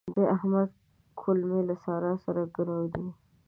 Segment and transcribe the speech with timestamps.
[0.15, 0.69] د احمد
[1.19, 3.07] کولمې له سارا سره ګرو دي.